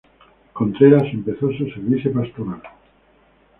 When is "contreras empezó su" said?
0.53-1.69